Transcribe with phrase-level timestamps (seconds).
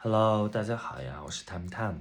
[0.00, 1.98] Hello，大家好呀，我是 Time Time。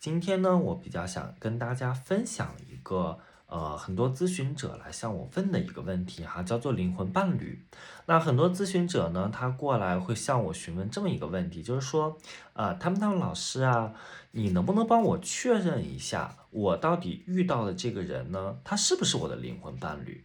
[0.00, 7.62] 今天呢，我比较想跟大家分享一个呃，很多咨询者来向我问的一个问题哈，叫做灵魂伴侣。
[8.06, 12.16] 那很多咨询者呢，他过来会向我询问这么一个问题，就是说，
[12.54, 13.92] 啊，Time Time 老师啊，
[14.30, 20.24] 你能不能帮我确认一下，我到底遇到的这个人呢，他是不是我的灵魂伴侣？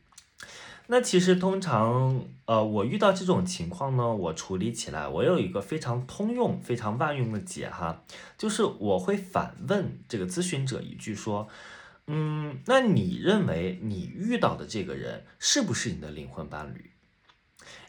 [0.91, 8.01] 那其实通常，呃，我遇到这种情况呢，我处理起来，我有一个非常通用、非常万用的解哈，
[8.39, 11.47] 就是我会反问这个咨询者一句说，
[12.07, 16.89] 嗯，那你认为你遇到的这个人是不是你的灵魂伴侣？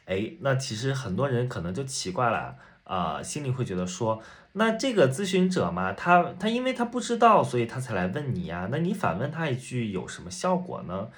[0.05, 4.23] 哎，那其实很多人可能就奇怪了，啊，心里会觉得说，
[4.53, 11.09] 那这个咨询者嘛，他他因为他不知道，所以他才来问你呀，那你反问他一句有什么效果呢？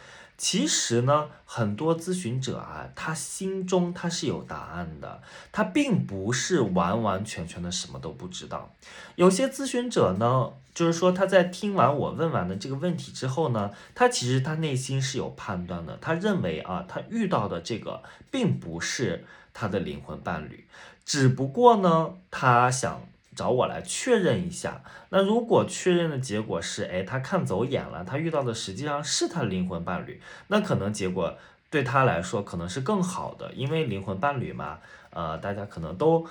[0.43, 8.75] 其实呢，很多咨询者啊，他心中他是有答案的，他并不是完完全全的什么都不知道。
[9.15, 20.67] 有些咨询者呢，就是说他在听完我问完的这个问题之后呢，他其实他内心是有判断的，他认为啊，他遇到的这个并不是他的灵魂伴侣，
[21.05, 23.01] 只不过呢，他想。
[23.35, 31.37] 找我来确认一下，那如果确认的结果是，哎，他看走眼了，他遇到的实际上是他灵魂伴侣，那可能结果
[31.71, 34.79] 对他来说可能是更好的，因为灵魂伴侣嘛，
[35.11, 36.27] 呃，大家可能都。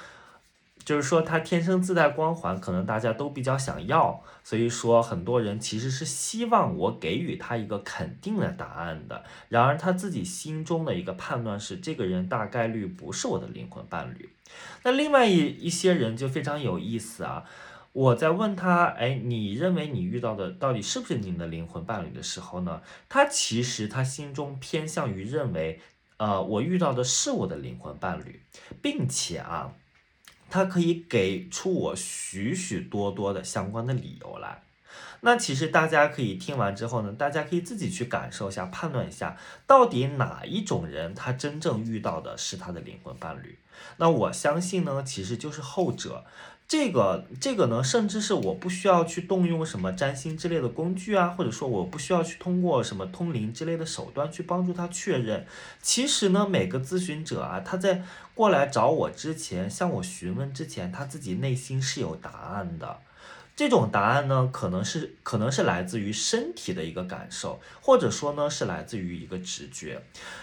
[0.83, 9.23] 就是说，他天生自带光环，可能大家都比较想要，所以说很多人其实是希望我给予他一个肯定的答案的。
[9.49, 14.29] 然而他自己心中的一个判断是，这个人大概率不是我的灵魂伴侣。
[14.83, 17.45] 那另外一一些人就非常有意思啊，
[17.93, 22.81] 我在问他，哎，你认为你遇到的到底是不是你的灵魂伴侣的时候呢？
[23.07, 25.79] 他其实他心中偏向于认为，
[26.17, 28.41] 呃，我遇到的是我的灵魂伴侣，
[28.81, 29.73] 并且啊。
[30.51, 34.61] 他可以给出我许许多多的相关的理由来，
[35.21, 43.57] 那其实大家可以听完之后呢，大家可以自己去感受一下，判断一下，到底哪一种人他真正遇到的是他的灵魂伴侣。
[43.97, 46.25] 那我相信呢，其实就是后者。
[46.71, 55.45] 这个这个呢，甚至是我不需要去动用什么占星之类的工具啊，或者说我不需要去通过什么通灵之类的手段去帮助他确认。
[55.81, 62.99] 其实呢，每个咨询者啊，他在过来找我之前，向我询问之前，他自己内心是有答案的。
[63.55, 70.01] 这种答案呢，可能是可能是来自于身体的一个感受，或者说呢是来自于一个直觉。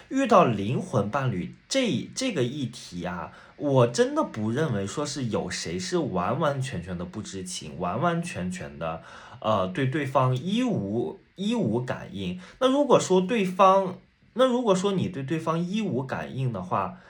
[0.08, 9.02] 遇到灵魂伴侣这这个议题啊，我真的不认为说是有谁是完完全全的不知情，完完全全的
[9.40, 12.40] 呃对对方一无一无感应。
[12.60, 13.98] 那如果说对方，
[14.34, 17.00] 那如果说你对对方一无感应的话，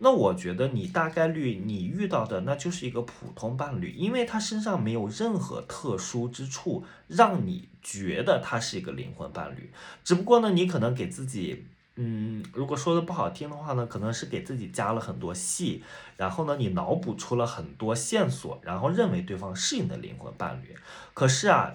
[0.00, 9.72] 那我觉得你大概率你遇到的那就是一个普通伴侣，因为他身上没有任何特殊之处让你觉得他是一个灵魂伴侣。
[10.04, 11.66] 只不过呢，你可能给自己，
[11.96, 15.82] 嗯，如果说的不好听的话呢，可能是给自己加了很多戏，
[16.16, 20.76] 然后呢，你脑补出了很多线索，然后认为对方是你的灵魂伴侣。
[21.12, 21.74] 可是啊，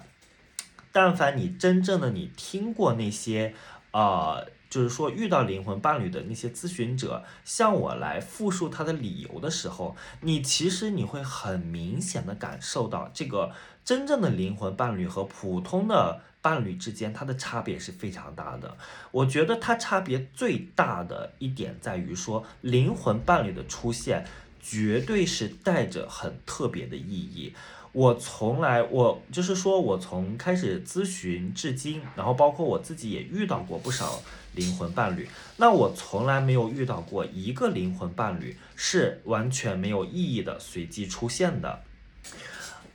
[0.92, 3.54] 但凡你真正的你听过那些，
[3.90, 4.40] 啊。
[4.74, 13.52] 就是说，遇到灵魂伴侣的那些咨询者向我来复述他的理由的时候，你其实你会很明显的感受到，这个
[13.84, 18.76] 真正的灵魂伴侣和普通的伴侣之间，它的差别是非常大的。
[19.12, 24.26] 我觉得它差别最大的一点在于说，灵魂伴侣的出现
[24.60, 27.54] 绝对是带着很特别的意义。
[27.92, 34.20] 我从来，我就是说，我从开始咨询至今，然后包括我自己也遇到过不少
[34.54, 41.82] 灵魂伴侣，那我从来没有遇到过一个灵魂伴侣是完全没有意义的随机出现的。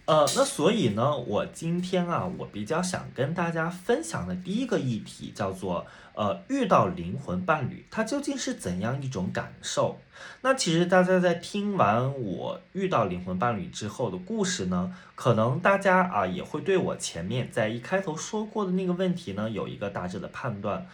[0.05, 9.99] 呃，那所以呢，我今天啊，我比较想跟大家分享的第一个议题叫做，呃，遇到灵魂伴侣，它究竟是怎样一种感受？
[10.41, 20.87] 那其实大家在听完我遇到灵魂伴侣之后的故事呢，可能大家啊也会对我前面在一开头说过的那个问题呢，有一个大致的判断。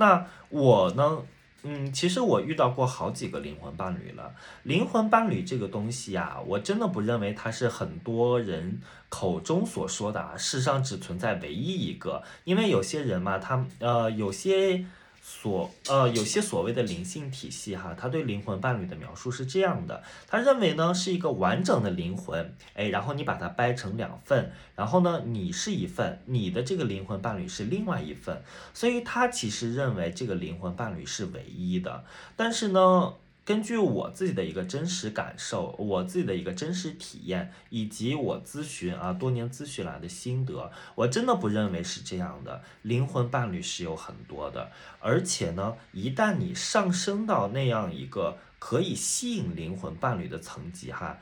[0.00, 1.18] 那我呢？
[1.62, 4.34] 嗯，其实我遇到过好几个灵魂伴侣了。
[4.62, 8.80] 灵魂伴侣这个东西呀，我真的不认为它是很多人
[9.10, 12.22] 口中所说的啊，世上只存在唯一一个。
[12.44, 14.84] 因为有些人嘛，他呃有些。
[15.22, 28.42] 所呃，有些所谓的灵性体系哈，他对灵魂伴侣的描述是这样的，他认为呢是一个完整的灵魂，哎，然后你把它掰成两份，然后呢你是一份，你的这个灵魂伴侣是另外一份，
[28.74, 32.04] 所以他其实认为这个灵魂伴侣是唯一的，
[32.36, 33.14] 但是呢。
[33.50, 42.62] 根据我自己的一个真实感受，我自己的一个真实体验，以及我咨询啊多年咨询来的心得，我真的不认为是这样的。
[42.82, 44.70] 灵魂伴侣是有很多的，
[45.00, 51.18] 而且呢，一旦你上升到那样一个可以吸引灵魂伴侣的层级哈。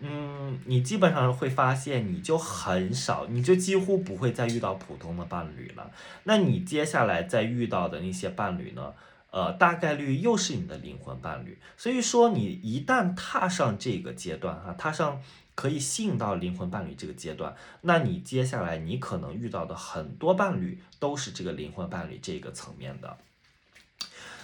[0.00, 5.92] 嗯，你基本上会发现，你就很少，你就几乎不会再遇到普通的伴侣了。
[6.24, 8.94] 那你接下来再遇到的那些伴侣呢？
[9.30, 11.58] 呃，大概率又是你的灵魂伴侣。
[11.76, 15.20] 所以说，你一旦踏上这个阶段，哈，踏上
[15.54, 23.16] 可以吸引到灵魂伴侣这个阶段，那你接下来你可能遇到的很多伴侣都是这个灵魂伴侣这个层面的。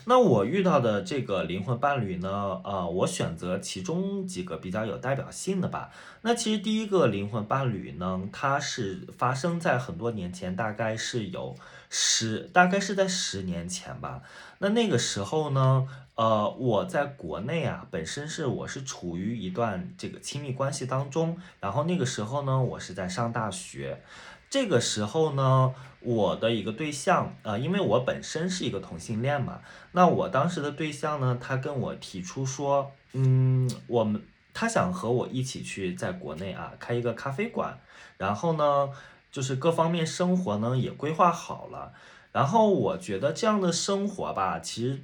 [0.07, 2.61] 那我遇到的这个灵魂伴侣呢？
[2.63, 5.91] 呃，我选择其中几个比较有代表性的吧。
[6.21, 11.57] 那其实第一个灵魂伴侣呢，它是发生在很多年前，大概是有
[11.97, 14.21] 十，大概是在十年前吧。
[14.59, 15.87] 那那个时候呢，
[16.17, 24.03] 呃，我在国内啊，本身是我是处于一段这个亲密关系当中，然后那个时候呢，我是在上大学。
[24.51, 29.61] 这个时候呢，我的一个对象，呃，因为我本身是一个同性恋嘛，
[29.93, 34.21] 那我当时的对象呢，他跟我提出说，嗯，我们
[34.53, 37.79] 他想和我一起去在国内啊开一个咖啡馆，
[38.19, 38.91] 然后呢，
[39.35, 41.93] 就是各方面生活呢也规划好了，
[42.31, 45.03] 然后我觉得这样的生活吧，其实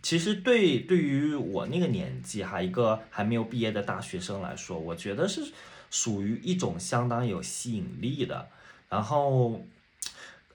[0.00, 5.50] 其实对对于我那个年纪哈，一个还没有毕业的大学生来说，我觉得是
[5.90, 8.46] 属于一种相当有吸引力的。
[8.88, 9.60] 然后，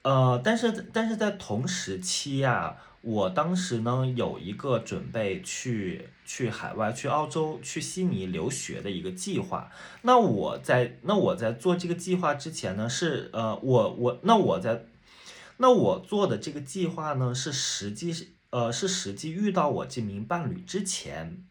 [0.04, 9.70] 呃，但是但是在同时期呀，我当时呢有一个准备去去海外、去澳洲、去悉尼留学的一个计划。
[10.02, 14.84] 那我在那我在做这个计划之前呢，是呃我我那我在
[15.56, 21.42] 那我做的这个计划呢是实际是呃是实际遇到我这名伴侣之前。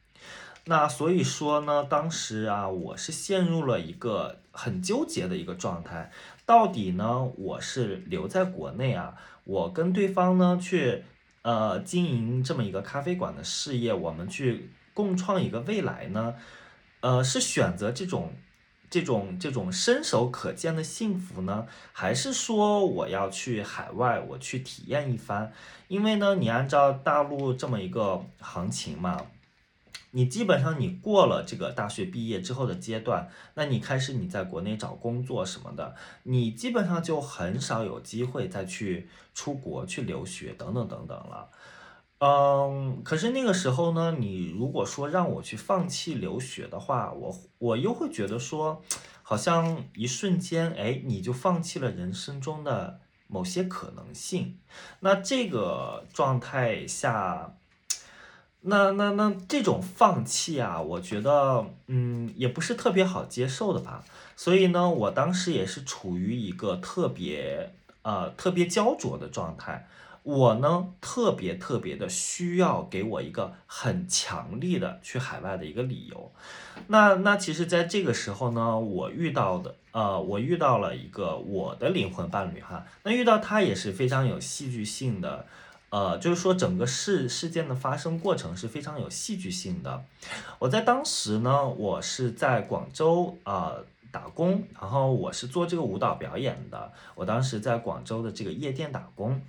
[0.66, 6.12] 那所以说呢，当时啊我是陷入了一个很纠结的一个状态。
[6.46, 7.24] 到底呢？
[7.38, 11.04] 我是留在国内啊，我跟对方呢去
[11.42, 16.36] 呃经营这么一个咖啡馆的事业，我们去共创一个未来呢？
[17.00, 18.34] 呃，是选择这种
[18.90, 25.52] 这种这种伸手可见的幸福呢，还是说我要去海外，我去体验一番？
[25.88, 29.18] 因为呢，你按照大陆这么一个行情嘛。
[30.16, 41.50] 你基本上你过了这个大学毕业之后的阶段，那你开始你在国内找工作什么的，你基本上就很少有机会再去出国去留学等等等等了。
[42.20, 48.84] 嗯，可是那个时候呢，你如果说让我去放弃留学的话，我我又会觉得说，
[49.24, 54.60] 好像一瞬间，哎，你就放弃了人生中的某些可能性。
[55.00, 57.58] 那这个状态下。
[58.66, 64.04] 那那那这种放弃啊，我觉得嗯也不是特别好接受的吧。
[64.38, 67.74] 所以呢，我当时也是处于一个特别
[68.04, 69.88] 呃特别焦灼的状态。
[70.24, 76.32] 我呢特别特别的需要给我一个很强力的去海外的一个理由。
[76.88, 82.86] 那那其实在这个时候呢，我遇到的呃我遇到了一个我的灵魂伴侣哈。
[83.04, 85.46] 那遇到他也是非常有戏剧性的。
[85.94, 90.04] 呃，就是说整个事事件的发生过程是非常有戏剧性的。
[90.58, 93.76] 我在当时呢，我是在广州啊
[94.12, 96.92] 打工，然后我是做这个舞蹈表演的。
[97.14, 99.40] 我当时在广州的这个夜店打工。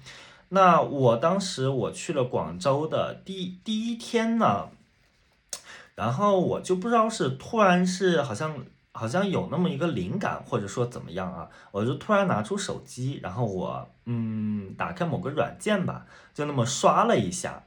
[0.50, 4.68] 那我当时我去了广州的第第一天呢，
[5.95, 8.66] 然后我就不知道是突然是好像。
[8.96, 11.48] 好像有那么一个灵感，或者说怎么样啊？
[11.72, 17.64] 我就突然拿出手机，然后我嗯打开某个软件吧，就那么刷了一下，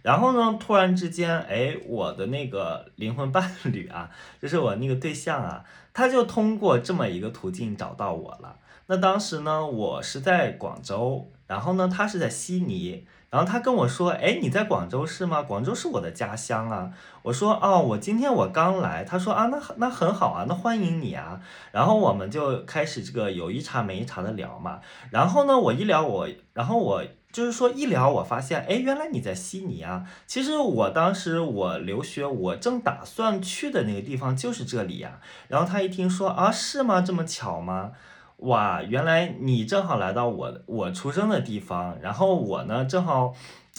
[0.00, 4.10] 然后呢，突然之间，哎，我的那个灵魂伴侣啊，
[4.40, 8.56] 就是我那个对象啊，他就通过这么一个途径找到我了。
[8.86, 13.06] 那当时呢，我是在广州，然后呢，他是在悉尼。
[13.30, 15.40] 然后他跟我说：“哎，你在广州是吗？
[15.40, 16.90] 广州是我的家乡啊。”
[17.22, 24.80] 我说：“哦，我今天我刚来。”他说：“啊，那那很好啊，那欢迎你啊。”然后我们就开始这个有一茬没一茬的聊嘛。
[25.10, 30.04] 然后呢，我一聊我，然后我就是说一聊，我发现，哎，原来你在悉尼啊。
[30.26, 35.20] 其实我当时我留学，我正打算去的那个地方就是这里呀。
[35.46, 37.00] 然后他一听说啊，是吗？
[37.00, 37.92] 这么巧吗？
[38.40, 43.34] 哇，原来你正好来到我我出生的地方，然后我呢正好，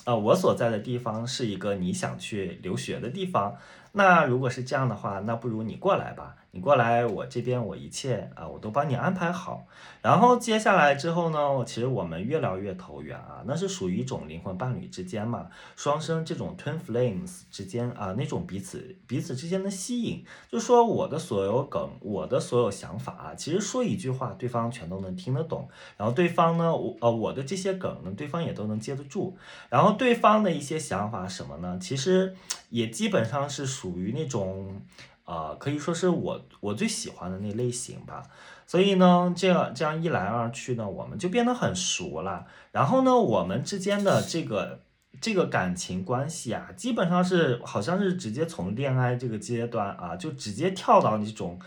[0.06, 3.56] 呃，我所在的地方是一个你想去留学的地方，
[3.94, 6.36] 那如果是这样的话，那不如你过来吧。
[6.54, 9.66] 你过来，我这边我一切啊，我都帮你安排好。
[10.02, 20.26] 然后接下来之后呢，其实我们越聊越投缘啊，那是属于一种灵魂伴侣之间嘛，双生这种 twin flames 之间啊，那种彼此彼此之间的吸引。
[20.50, 25.70] 就说我的所有梗，我的所有想法啊，其实说一句话，对方全都能听得懂。
[25.96, 29.38] 然后对方呢，我呃我的这些梗呢，对方也都能接得住。
[29.70, 32.36] 然后对方的一些想法什么呢，其实
[32.72, 34.82] 也基本上是属于那种。
[35.26, 38.24] 呃，可以说是我我最喜欢的那类型吧，
[38.66, 42.46] 所以呢，这样这样一来二去呢，我们就变得很熟了。
[42.72, 44.82] 然后呢，我们之间的这个
[45.20, 51.60] 这个感情关系啊，基本上是好像是直接从恋爱这个阶段啊，就直接跳到那种。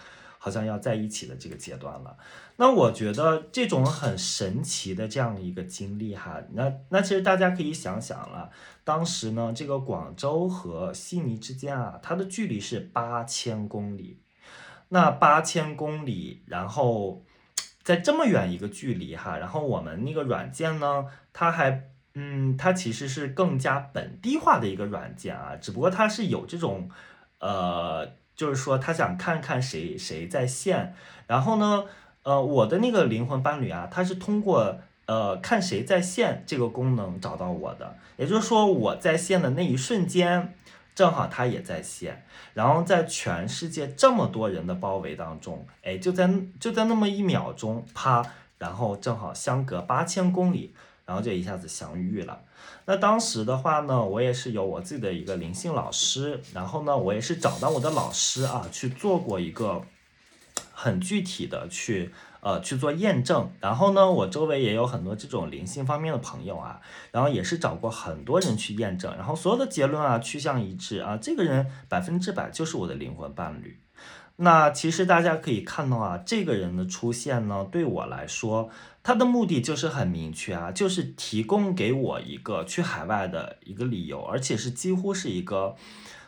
[0.44, 2.18] 好像要在一起的这个阶段了，
[2.56, 8.50] 那我觉得这种很神奇的这样一个经历哈，那那其实大家可以想想了，
[8.84, 14.20] 当时呢，这个广州和悉尼之间啊，它的距离是八千公里，
[14.90, 17.24] 那八千公里，然后
[17.82, 26.90] 在这么远一个距离哈，然后我们那个软件呢，它还嗯，它其实是更加本地化的一个软件啊，只不过它是有这种
[27.38, 28.22] 呃。
[28.36, 30.94] 就是说，他想看看谁谁在线，
[31.26, 31.84] 然后呢，
[32.22, 40.54] 呃，我的那个灵魂伴侣啊，他是通过呃看谁在线这个功能找到我的，也就是说，我在线的那一瞬间，
[40.94, 42.24] 正好他也在线，
[42.54, 48.24] 然后在全世界这么多人的包围当中，哎，就在就在那么一秒钟，啪，
[48.58, 50.74] 然后正好相隔八千公里。
[51.06, 52.40] 然后就一下子相遇了。
[52.86, 59.82] 那当时的话呢，我也是有我自己的一个灵性老师，然后呢，我也是找到我的老师啊去做过一个
[60.72, 63.50] 很具体的去呃去做验证。
[63.60, 66.80] 然后呢，我周围也有很多这种灵性方面的朋友啊，
[67.10, 73.78] 然后也是找过很多人去验证，然后所有的结论啊趋向一致啊，这个人百分之百就是我的灵魂伴侣。
[74.36, 78.68] 那其实大家可以看到啊，这个人的出现呢，对我来说，
[79.04, 85.76] 他的目的就是很明确啊，就是提供给我一个去海外的一个理由，而且是几乎是一个，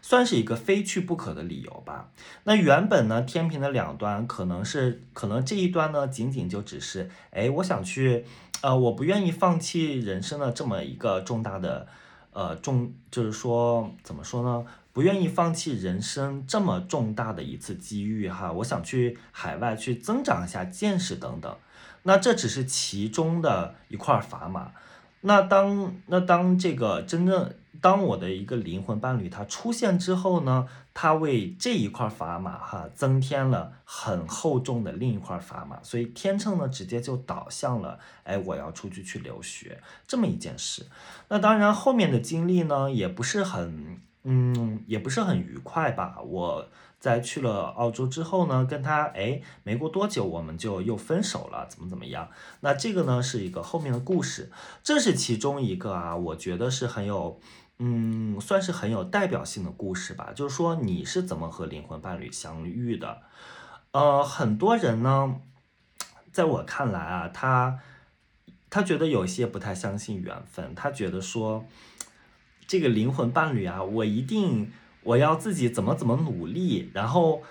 [0.03, 2.11] 算是一个非去不可的理由吧。
[2.45, 8.27] 那原本呢，天平的两端可能是，可能这一端呢，仅仅就只是，哎，我想去，
[8.61, 11.89] 呃，我不愿意放弃人生的这么一个重大的，
[12.35, 14.67] 呃，重，就是说，怎么说呢？
[14.93, 21.55] 不愿意放弃人生这么重大的一次机遇哈，我想去海外去增长一下见识等等，
[22.07, 24.73] 那这只是其中的一块砝码。
[25.23, 40.87] 那当那当这个真正当我的一个灵魂伴侣他出现之后呢，他为这一块砝码哈增添了很厚重的另一块砝码，所以天秤呢直接就导向了哎我要出去去留学这么一件事。
[41.29, 44.01] 那当然后面的经历呢也不是很。
[44.29, 46.17] 嗯，也不是很愉快吧。
[46.21, 46.69] 我
[46.99, 52.29] 在去了澳洲之后呢，跟他哎没过多久，我们就又分手了，怎么怎么样？
[52.61, 54.51] 那这个呢是一个后面的故事，
[54.83, 57.41] 这是其中一个啊，我觉得是很有，
[57.79, 60.33] 嗯，算是很有代表性的故事吧。
[60.35, 63.23] 就是说你是怎么和灵魂伴侣相遇的？
[63.93, 65.37] 呃，很多人呢，
[66.33, 67.79] 在我看来啊，他
[68.69, 71.65] 他觉得有些不太相信缘分，他觉得说。
[72.69, 74.73] 这个灵魂伴侣啊，我一定
[75.07, 77.43] 我要自己怎么怎么努力，然后，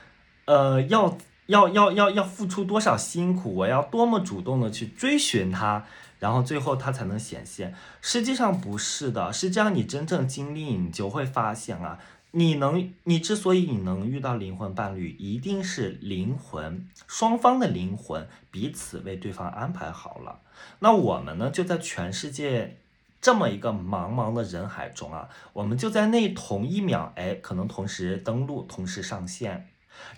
[0.44, 5.86] 呃，要要要要要付出多少辛苦，我要多么主动的去追寻他，
[6.20, 7.74] 然后最后他才能显现。
[8.02, 11.98] 实际上不是的，是这样你真正经历，你就会发现啊，
[12.32, 20.42] 你能，你之所以你能遇到灵魂伴侣，一定是灵魂双方的灵魂彼此为对方安排好了。
[20.80, 22.80] 那我们呢，就在全世界。
[23.26, 29.68] 这么一个茫茫的人海中啊，我们就在那同一秒，哎，可能同时登录，同时上线，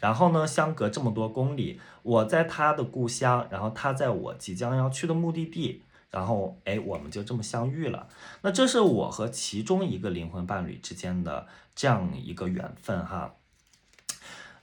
[0.01, 8.09] 然后呢，相隔这么多公里，我在他的故乡，然后他在我即将要去的目的地，然后哎，我们就这么相遇了。
[8.41, 13.35] 那这是我和其中一个灵魂伴侣之间的这样一个缘分哈。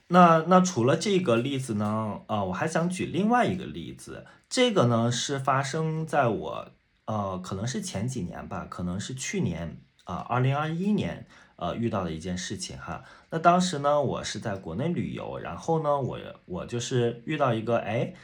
[0.08, 6.68] 那那除了这个例子呢，呃，我还想举另外一个例子，这个呢是发生在我。
[7.06, 13.04] 呃，可能是前几年吧，可能是去年啊，二零二一年，呃，遇到的一件事情哈。
[13.30, 18.14] 那当时呢，我是在国内旅游，然后呢，我我就是遇到一个哎，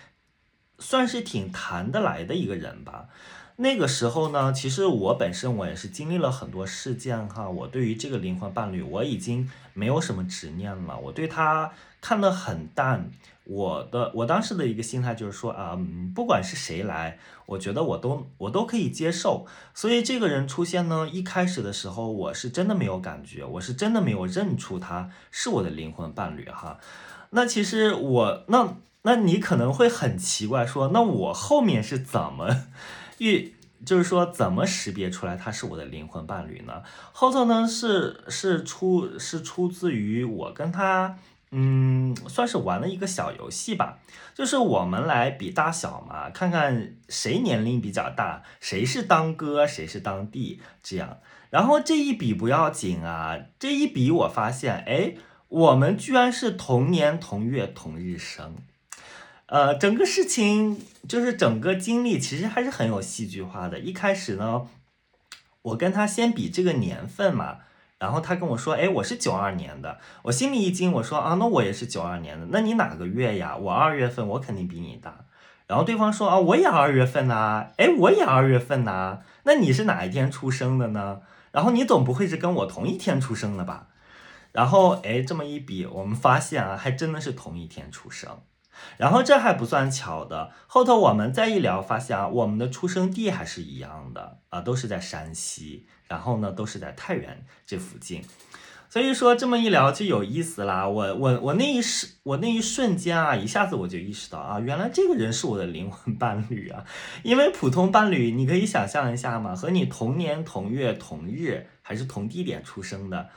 [0.79, 3.09] 算是挺谈得来的一个人吧。
[3.61, 13.11] 那个时候呢，其实我本身我也是经历了很多事件哈，我对于这个灵魂伴侣我已经没有什么执念了，我对他看得很淡。
[13.45, 15.79] 我的我当时的一个心态就是说啊，
[16.15, 19.47] 不管是谁来，我觉得我都我都可以接受。
[19.75, 26.79] 所以这个人出现呢，一开始的时候我是真的没有感觉，我是真的没有认出他是我的灵魂伴侣哈。
[27.31, 32.65] 那其实我那那你可能会很奇怪说，那我后面是怎么？
[33.21, 33.55] 遇
[33.87, 36.83] 就是说，怎么识别出来他是我的灵魂伴侣呢？
[37.13, 41.17] 后头呢是是出是出自于我跟他，
[41.51, 43.99] 嗯，算是玩了一个小游戏吧，
[44.35, 51.19] 就是我们来比大小嘛，看看谁年龄比较大，谁是当哥，谁是当弟，这样。
[51.49, 55.15] 然后这一比不要紧啊，这一比我发现，哎，
[55.49, 58.57] 我们居然是同年同月同日生。
[59.51, 63.81] 呃，整个事情就是整个经历其实还是很有戏剧化的。
[63.81, 64.69] 一开始呢，
[65.63, 67.59] 我跟他先比这个年份嘛，
[67.99, 73.57] 然后他跟我说，哎，我是九二年的，我心里一惊，我说啊，那我也是九二年的，那你哪个月呀？
[73.57, 75.25] 我二月份，我肯定比你大。
[75.67, 81.23] 然后对方说啊，我也二月份呐，哎，我也二月份呐，那你是哪一天出生的呢？
[81.51, 83.89] 然后你总不会是跟我同一天出生的吧？
[84.53, 88.39] 然后哎，这么一比，我们发现啊，还真的是同一天出生。
[88.97, 98.23] 然后这还不算巧的，后头我们再一聊，发现啊，我们的出生地还是一样的啊，都是在山西，然后呢，都是在太原这附近。
[98.89, 100.89] 所以说这么一聊就有意思啦。
[100.89, 106.85] 我我我那一时，我那一瞬间啊，一下子我就意识到啊，原来这个人是我的灵魂伴侣啊。
[107.23, 113.29] 因为普通伴侣，你可以想象一下嘛，和你同年同月同日，还是同地点出生的。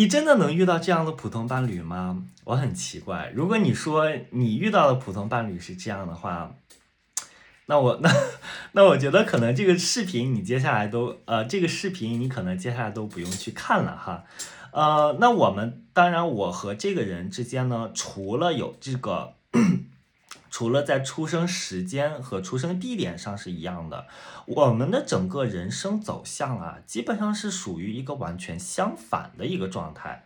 [0.00, 2.22] 你真的能遇到这样的普通伴侣吗？
[2.44, 3.30] 我很奇怪。
[3.34, 6.54] 如果你说你遇到的普通伴侣是这样的话，
[7.66, 8.10] 那我 那
[8.72, 14.24] 那我觉得可能这个视频你接下来都呃这个视频你可能接下来都不用去看了哈。
[14.72, 19.34] 呃，那我们当然我和这个人之间呢，除了有这个。
[20.50, 24.06] 除了在出生时间和出生地点上是一样的，
[24.46, 30.24] 我们的整个人生走向啊，基本上是属于一个完全相反的一个状态。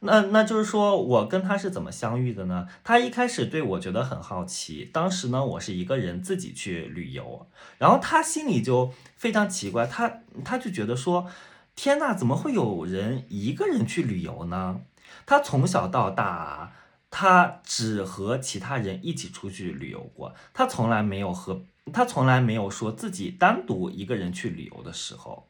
[0.00, 2.66] 那那就是说我跟他是怎么相遇的呢？
[2.84, 7.46] 他一开始对我觉得很好奇，当时呢，我是一个人自己去旅游，
[7.78, 11.26] 然后他心里就非常奇怪，他他就觉得说，
[11.74, 14.80] 天呐，怎么会有人一个人去旅游呢？
[15.26, 16.72] 他从小到大。
[17.18, 25.48] 他只和其他人一起出去旅游过，他从来没有和他从来没有说自己单独一个人去旅游的时候。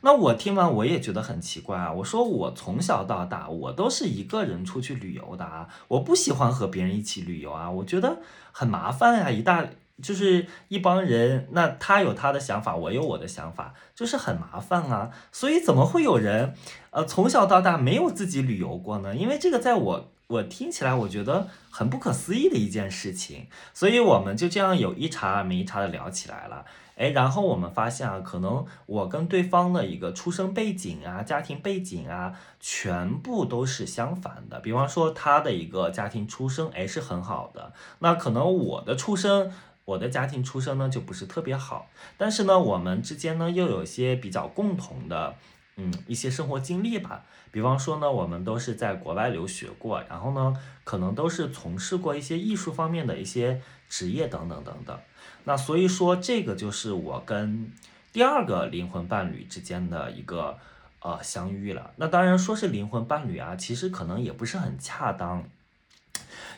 [0.00, 8.18] 那我听完我也觉得很奇怪啊，我说我从小到大我都是一个人出去旅游的啊，我不喜欢和别人一起旅游啊，我觉得
[8.50, 9.64] 很麻烦呀，一大
[10.02, 15.12] 就是一帮人，那他有他的想法，我有我的想法，就是很麻烦啊。
[15.30, 16.54] 所以怎么会有人
[16.90, 19.14] 呃从小到大没有自己旅游过呢？
[19.14, 20.10] 因为这个在我。
[20.26, 26.64] 我听起来我觉得很不可思议的一件事情，所以我们就这样有一茬没一茬的聊起来了。
[26.96, 34.60] 哎，然后我们发现啊，可能我跟对方的一个出生背景啊、家庭背景啊，全部都是相反的。
[34.60, 37.72] 比方说他的一个家庭出生，哎，是很好的。
[37.98, 39.52] 那可能我的出生，
[39.84, 41.88] 我的家庭出生呢，就不是特别好。
[42.16, 45.34] 但是呢，我们之间呢，又有些比较共同的。
[45.76, 54.96] 嗯，一些生活经历吧，比方说呢，我们都是在国外留学过，然后呢，可能都是从事过一些艺术方面的一些职业等等等等。
[55.42, 57.72] 那所以说，这个就是我跟
[58.12, 60.56] 第二个灵魂伴侣之间的一个
[61.00, 61.90] 呃相遇了。
[61.96, 65.42] 那当然说是灵魂伴侣啊，其实可能也不是很恰当，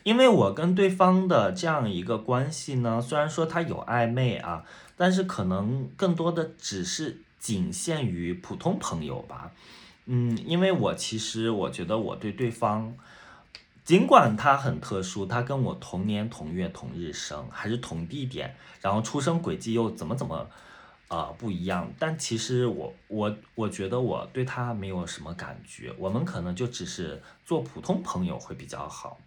[0.02, 4.62] 因为我跟对方的这样一个关系呢，虽然说他有暧昧啊，
[4.94, 7.22] 但是可能更多的只是。
[7.46, 9.52] 仅限于普通朋友吧，
[10.06, 12.92] 嗯，因为我其实我觉得我对对方，
[13.85, 20.50] 尽管他很特殊，他跟我同年同月同日生，还是同地点，然后出生轨迹又怎么怎么，
[21.06, 29.20] 呃不一样，但其实我我我觉得我对他没有什么感觉，我们可能就只是做普通朋友会比较好。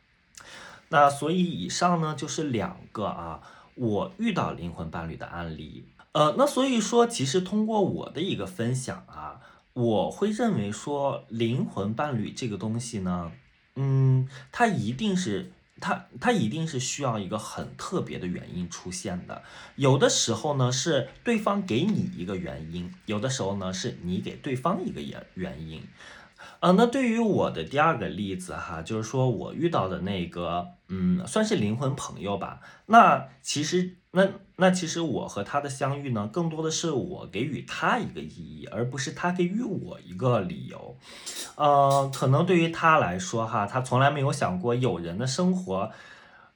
[0.89, 3.41] 那所以以上呢就是两个啊，
[3.75, 5.85] 我遇到灵魂伴侣的案例。
[6.11, 9.39] 呃，那所以说，其实通过我的一个分享啊，
[9.73, 13.31] 我会认为说，灵魂伴侣这个东西呢，
[13.75, 19.43] 嗯，它一定是它它一定是需要一个很特别的原因出现的。
[19.75, 25.83] 有的时候呢，是对方给你一个原因；有的时候呢，是你给对方一个原原因。
[26.61, 32.61] 呃，那对于我的第二个例子哈，就是说我遇到的那个，嗯，算是灵魂朋友吧。
[32.87, 40.97] 那其实，那那其实我和他的相遇呢，更多的是我给予他一个意义，而不是他给予我一个理由。
[41.55, 45.91] 呃，可能对于他来说哈，他从来没有想过有人的生活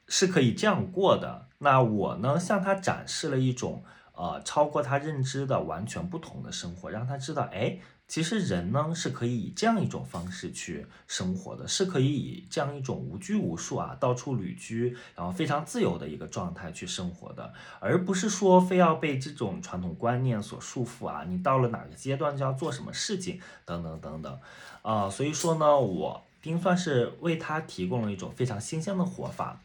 [0.08, 1.46] 是可以这样过的。
[1.58, 7.78] 那我呢，向他展示了一种呃超过他认知的完全不同的生活，让他知道，哎。
[8.06, 21.24] 其实人呢是可以以这样一种方式去生活的，是可以以这样一种无拘无束啊，到处旅居，然后非常自由的一个状态去生活的，而不是说非要被这种传统观念所束缚啊。
[21.26, 24.38] 你到了哪个阶段就要做什么事情，等等等等，
[24.82, 29.60] 啊，所以说呢，我丁算是为他提供了一种非常新鲜的活法。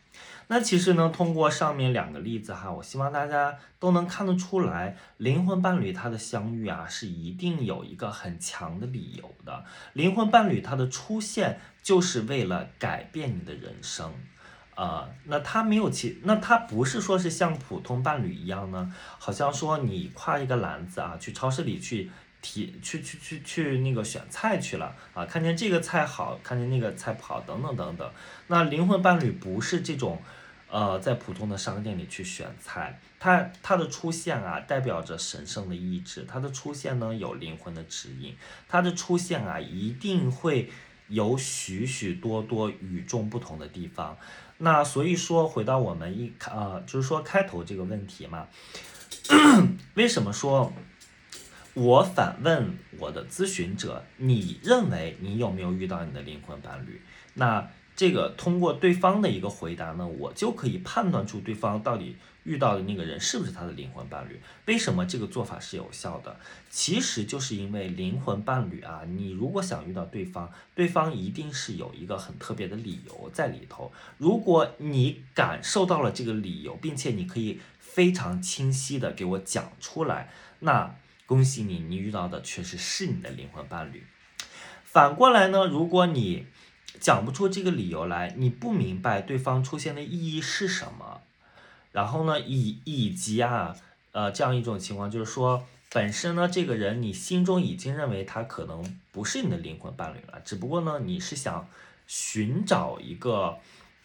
[0.47, 9.63] 那其实呢，通过上面两个例子哈，我希望大家都能看得出来，灵魂伴侣他的相遇啊，是一定有一个很强的理由的。
[9.93, 14.11] 灵魂伴侣他的出现就是为了改变你的人生，
[14.73, 22.09] 啊，那他没有其，那他不是说是像普通伴侣一样呢，好像说你挎一个篮子啊，去超市里去
[22.41, 28.11] 提，去去去去那个选菜去了啊，看见这个菜好，看见那个菜不好，等等等等。
[28.47, 30.21] 那灵魂伴侣不是这种。
[30.71, 38.35] 呃，在普通的商店里去选菜，它它的出现啊，代表着神圣的意志，它的出现呢有灵魂的指引，
[38.67, 40.69] 它的出现啊一定会
[41.07, 44.15] 有许许多多与众不同的地方。
[44.59, 48.47] 那所以说，回到我们一呃，就是说开头这个问题嘛，
[49.95, 50.71] 为什么说
[51.79, 57.01] 我反问我的咨询者，你认为你有没有遇到你的灵魂伴侣？
[57.35, 64.41] 那这个通过对方的一个回答呢，我就可以判断出对方到底遇到的那个人是不是他的灵魂伴侣。
[64.65, 66.37] 为什么这个做法是有效的？
[66.69, 73.93] 其实就是因为灵魂伴侣啊，你如果想遇到对方，对方一定是有一个很特别的理由在里头。
[74.17, 80.93] 如果你感受到了这个理由，并且你可以非常清晰的给我讲出来，那
[81.29, 84.03] 恭喜你，你遇到的确实是你的灵魂伴侣。
[84.83, 86.47] 反过来呢，如果你
[86.99, 91.21] 讲不出这个理由来，你不明白对方出现的意义是什么，
[91.91, 93.75] 然后呢，以以及啊，
[94.11, 101.69] 呃，这样一种情况就是说，本身呢，这个人你心中已经认为他可能不是你的灵魂伴侣了，只不过呢，你是想
[102.07, 103.59] 寻找一个，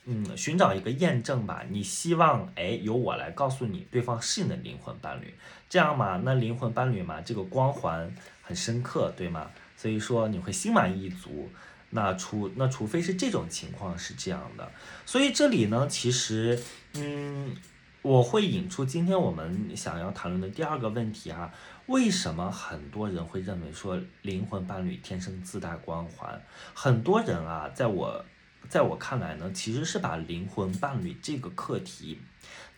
[0.04, 5.34] 嗯，寻找一个验证吧，你希望哎，由我来告诉你对方是你的灵魂伴侣，
[5.68, 9.50] 这样嘛，那灵魂伴侣嘛，这个光环很深刻，对吗？
[9.76, 11.48] 所以说你会心满意足。
[11.90, 14.68] 那除那除非是这种情况是这样的，
[15.06, 16.60] 所以这里呢，其实，
[16.94, 17.54] 嗯，
[18.02, 21.54] 我会引出今天我们想要谈论的第二个问题啊，
[21.86, 26.42] 为什么很多人会认为说灵魂伴侣天生自带光环？
[26.74, 28.24] 很多人啊，在我
[28.68, 32.20] 在我看来呢，其实是把灵魂伴侣这个课题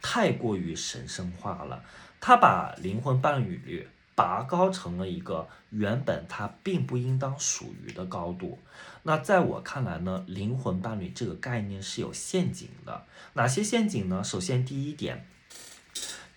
[0.01, 1.83] 太过于神圣化了，
[2.21, 3.89] 他把灵魂伴侣。
[4.17, 8.59] 拔高成了一个原本他并不应当属于的高度。
[9.03, 13.05] 那在我看来呢，灵魂伴侣这个概念是有陷阱的。
[13.35, 14.25] 哪些陷阱呢？
[14.25, 15.27] 首先第一点。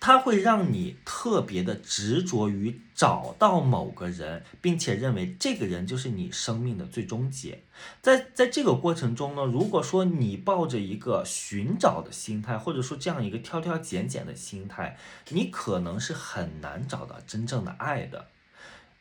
[0.00, 7.62] 它会让你特别的执着于找到某个人，并且认为这个人就是你生命的最终解。
[8.00, 14.96] 在在这个过程中呢，如果说你抱着一个寻找的心态，或者说这样一个挑挑拣拣的心态，
[15.28, 18.28] 你可能是很难找到真正的爱的。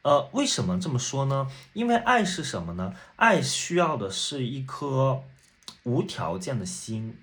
[0.02, 1.48] 呃，为什么这么说呢？
[1.74, 2.94] 因为爱是什么呢？
[3.16, 5.24] 爱需要的是一颗
[5.84, 7.18] 无条件的心。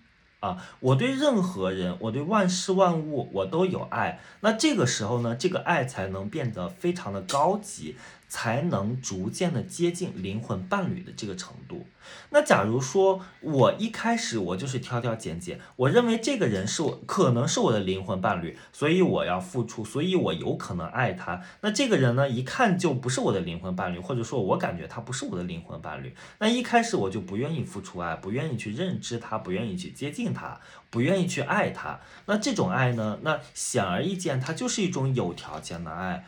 [0.47, 4.21] 啊，我对任何人，我对万事万物，我都有爱。
[4.41, 7.97] 那这个时候呢，这个爱才能变得非常的高级。
[8.29, 11.87] 才能逐渐的接近灵魂伴侣的这个程度。
[12.31, 21.43] 那假如说我一开始我就是挑挑拣拣，我认为这个人是我可能是我的灵魂伴侣，所以我要付出，所以我有可能爱他。
[21.62, 30.61] 那这个人呢，一看就不是我的灵魂伴侣，或者说我感觉他不是我的灵魂伴侣，那一开始我就不愿意付出爱，不愿意去认知他，不愿意去接近他，
[30.91, 31.99] 不愿意去爱他。
[32.27, 36.25] 那这种爱呢，那显而易见，它就是一种有条件的爱。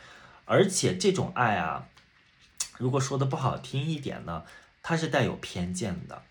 [0.49, 1.85] 而且这种爱啊，
[2.79, 4.43] 如果说的不好听一点呢，
[4.81, 6.23] 它是带有偏见的。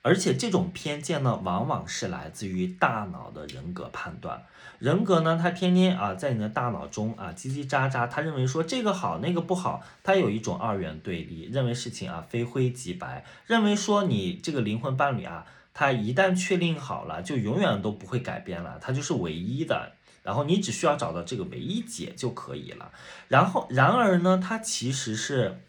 [0.00, 4.46] 而且这种偏见呢，往往是来自于大脑的人格判断。
[4.78, 19.93] 人格呢，它天天啊在你的大脑中啊叽叽喳喳，他认为说这个好那个不好，他有一种二元对立，认为事情啊非灰即白，认为说你这个灵魂伴侣啊，他一旦确定好了，就永远都不会改变了，他就是唯一的。
[20.24, 22.90] 然后你只需要找到这个唯一解就可以了。
[23.28, 25.60] 然后，然而呢，它其实是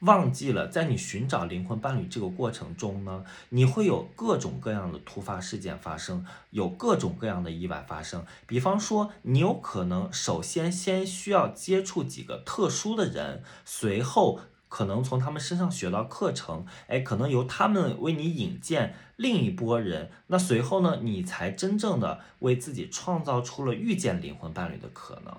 [0.00, 8.24] 忘记了在你寻找灵魂伴侣这个过程中呢，你会有各种各样的突发事件发生，有各种各样的意外发生。
[8.46, 14.40] 比方说，你有可能首先先需要接触几个特殊的人，随后。
[14.66, 25.36] 可能从他们身上学到课程，哎，可能由他们为你引荐另一波人，那随后呢，你才真正的为自己创造出了遇见灵魂伴侣的可能。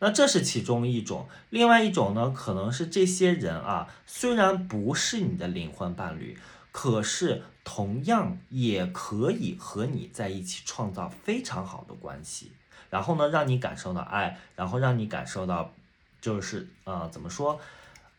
[0.00, 6.36] 那这是其中一种，另外一种呢，可能是这些人啊，虽然不是你的灵魂伴侣，
[6.72, 12.52] 可是同样也可以和你在一起创造非常好的关系，
[12.90, 15.72] 然后呢，让你感受到爱，然后让你感受到，
[16.20, 17.60] 就是呃，怎么说？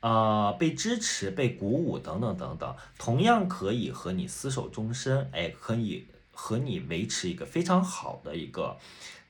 [0.05, 8.77] 呃，被支持、被鼓舞等等等等，同样可以和你厮守终身，哎，可以和你维持一个非常好的一个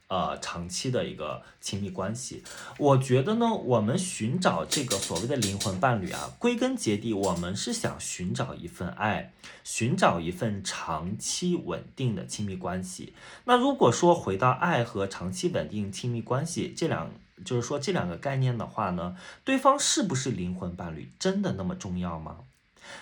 [0.10, 2.44] 呃长期的一个亲密关系。
[2.78, 9.32] 我觉得呢，我们寻找这个所谓的灵魂伴侣啊，归根结底，我们是想寻找一份爱，
[9.64, 13.14] 寻找一份长期稳定的亲密关系。
[13.46, 17.10] 那如果说回到爱和长期稳定亲密关系这两。
[17.44, 22.38] 就是说这两个概念的话呢，对方是不是灵魂伴侣真的那么重要吗？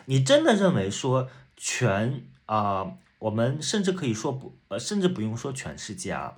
[0.05, 6.37] 你真的认为说全啊，我们甚至可以说不呃，甚至不用说全世界啊，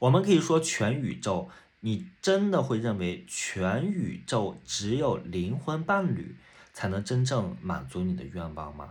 [0.00, 1.48] 我们可以说全宇宙，
[1.80, 6.36] 你真的会认为全宇宙只有灵魂伴侣
[6.74, 8.90] 才能真正满足你的愿望吗？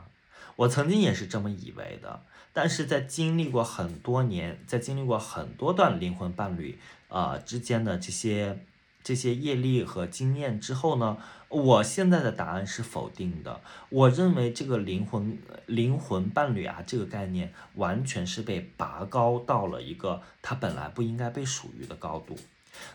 [0.56, 2.22] 我曾经也是这么以为的，
[2.54, 6.80] 但是在经历过很多年，在经历过很多段灵魂伴侣。
[7.14, 8.66] 啊，之间的这些
[9.04, 11.18] 这些业力和经验之后呢，
[11.50, 13.62] 我现在的答案是否定的。
[13.90, 22.36] 我认为这个灵魂灵魂伴侣啊，这个概念完全是被拔高到了一个它本来不应该被属于的高度。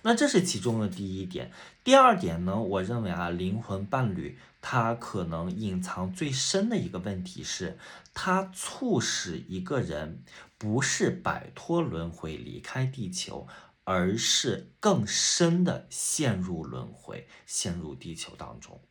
[0.03, 1.53] 那这是其中的第一点。
[1.85, 7.79] 第二点呢，我认为啊，灵魂伴侣它可能隐藏最深的一个问题是，
[8.13, 10.21] 它促使一个人
[10.59, 13.47] 不是摆脱轮回离开地球。
[13.91, 18.83] 而是更深的陷入轮回，陷入地球当中。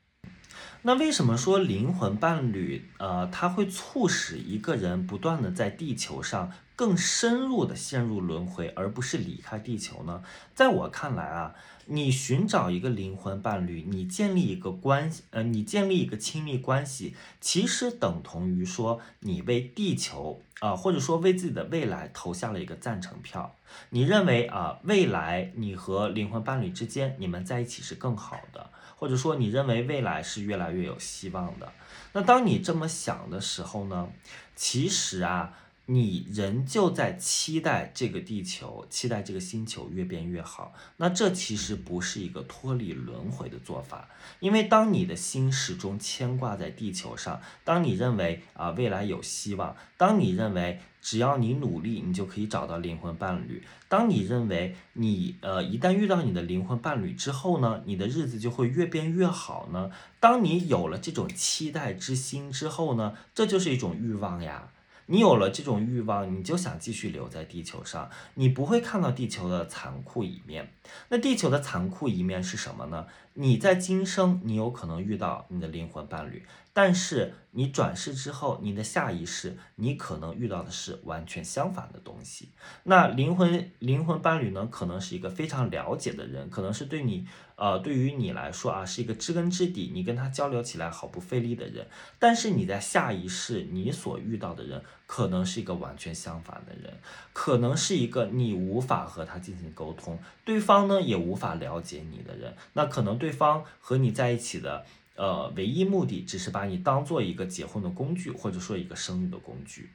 [0.82, 10.24] 那为什么说灵魂伴侣，呃，它会促使一个人不断的在地球上更深入的陷入轮回，而不是离开地球呢？
[10.56, 11.54] 在我看来啊。
[11.90, 23.56] 你寻找一个灵魂伴侣，你建立一个关系，呃，你建立一个亲密关系，其实等同于说你为地球啊，或者说为自己的未来投下了一个赞成票。
[23.90, 31.72] 你认为啊，未来你和灵魂伴侣之间，你们在一起是更好的，或者说你认为未来是越来越有希望的。
[32.14, 34.10] 那当你这么想的时候呢，
[34.56, 35.54] 其实啊。
[35.90, 40.74] 你仍旧在期待这个地球，期待这个星球越变越好。
[40.98, 44.10] 那这其实不是一个脱离轮回的做法，
[44.42, 59.90] 因为当你的心始终牵挂在地球上，当你认为啊未来有希望，当你认为只要你努力，你就可以找到灵魂伴侣，当你认为你呃一旦遇到你的灵魂伴侣之后呢，你的日子就会越变越好呢？
[60.20, 64.68] 当你有了这种期待之心之后呢，这就是一种欲望呀。
[65.08, 70.74] 你有了这种欲望，你就想继续留在地球上，你不会看到地球的残酷一面。
[71.10, 73.08] 那地球的残酷一面是什么呢？
[73.34, 76.44] 你在今生，你有可能遇到你的灵魂伴侣。
[76.74, 82.50] 但是你转世之后，你的下一世，你可能遇到的是完全相反的东西。
[82.84, 91.88] 那灵魂灵魂伴侣呢，可能是一个非常了解的人，可能是对你，呃，对于你来说啊，是一个知根知底，你跟他交流起来毫不费力的人。
[92.20, 96.94] 但是你在下一世，你所遇到的人，可能是一个完全相反的人，
[97.34, 102.54] 可能是一个你无法和他进行沟通，对方呢也无法了解你的人。
[102.74, 104.86] 那可能对方和你在一起的。
[105.20, 109.90] 呃，唯一目的只是把你当做一个结婚的工具，或者说一个生育的工具。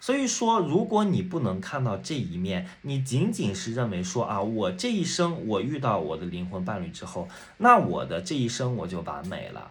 [0.00, 9.70] 所以说，如果你不能看到这一面，你仅仅是认为说啊，我这一生我遇到我的灵魂伴侣之后，那我的这一生我就完美了。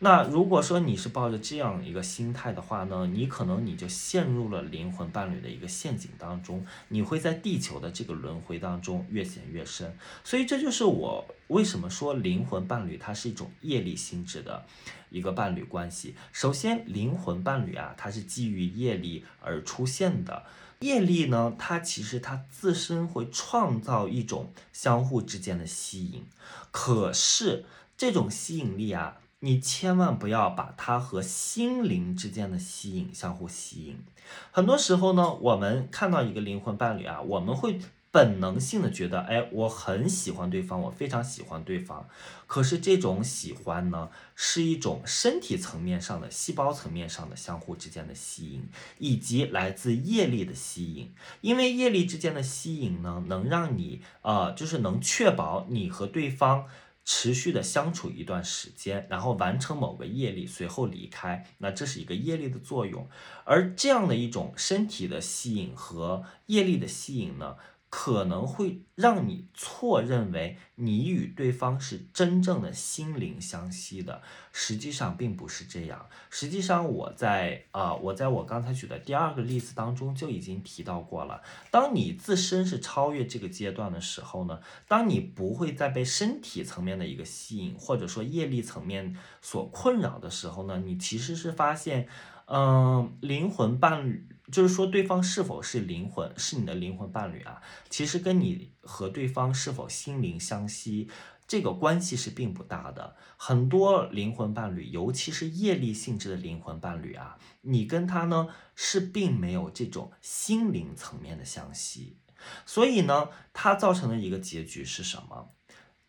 [0.00, 9.96] 那如果说你是抱着这样一个心态的话呢，你可能你就陷入了灵魂伴侣的一个陷阱当中，你会在地球的这个轮回当中越陷越深。
[10.22, 14.64] 所以这就是我为什么说灵魂伴侣它是一种业力性质的
[15.10, 16.14] 一个伴侣关系。
[16.32, 20.44] 首先，灵魂伴侣啊，它是基于业力而出现的。
[20.78, 26.24] 业力呢，它其实它自身会创造一种相互之间的吸引，
[26.70, 27.64] 可是
[27.96, 29.16] 这种吸引力啊。
[29.40, 34.02] 你千万不要把它和心灵之间的吸引相互吸引。
[34.50, 37.78] 很多时候呢，我们看到一个灵魂伴侣啊，我们会
[38.10, 42.08] 本能性的觉得，哎，我很喜欢对方，我非常喜欢对方。
[42.48, 51.12] 可是这种喜欢呢，是一种身体层面上的、细胞层面上的相互之间的吸引，以及来自业力的吸引。
[51.42, 56.64] 因为业力之间的吸引呢，能让你，呃，就是能确保你和对方。
[57.10, 63.08] 持续的相处一段时间，然后完成某个业力，随后离开，那这是一个业力的作用。
[63.44, 67.56] 而这样的一种身体的吸引和业力的吸引呢？
[67.90, 74.20] 可能会让你错认为你与对方是真正的心灵相吸的，
[74.52, 76.06] 实际上并不是这样。
[76.28, 81.40] 实际上，我在啊，我在我刚才举的第二个例子当中就已经提到过了。
[81.70, 92.06] 当你自身是超越这个阶段的时候呢，当你不会再被身体层面的一个吸引，或者说业力层面所困扰的时候呢，你其实是发现。
[92.50, 97.60] 嗯，灵魂伴侣就是说，对方是否是灵魂，是你的灵魂伴侣啊？
[97.90, 101.10] 其实跟你和对方是否心灵相吸，
[101.46, 103.16] 这个关系是并不大的。
[103.36, 112.16] 很多灵魂伴侣，尤其是业力性质的灵魂伴侣啊，你跟他呢是并没有这种心灵层面的相吸，
[112.64, 115.50] 所以呢，它造成的一个结局是什么？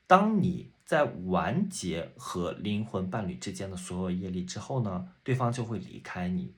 [0.08, 6.56] 当你在完结和灵魂伴侣之间的所有业力之后呢，对方就会离开你，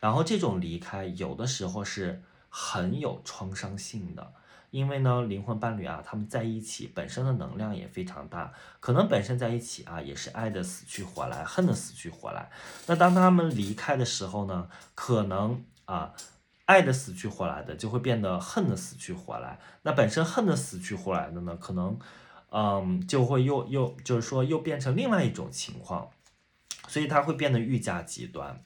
[0.00, 4.32] 然后这种离开有的时候是很有创伤性的，
[4.70, 12.50] 因为呢，灵魂伴侣啊，他们在一起本身的能量也非常大，可能本身在一起啊也是爱的死去活来，恨的死去活来。
[12.86, 16.14] 那当他们离开的时候呢，可能啊
[16.66, 21.98] 爱的死去活来的就会变得恨的死去活来，那本身恨的死去活来的呢，可能。
[22.54, 26.10] 嗯，就会又又就是说又变成另外一种情况，
[26.86, 28.62] 所以它会变得愈加极端。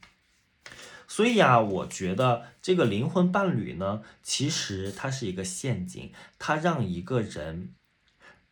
[1.09, 7.71] 所以啊，我觉得这个灵魂伴侣呢，其实它是一个陷阱，它让一个人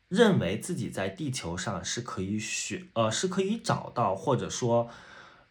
[0.09, 4.89] 认为自己在地球上是可以选，呃，是可以找到，或者说